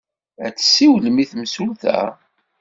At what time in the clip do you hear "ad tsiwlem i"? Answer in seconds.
0.45-1.25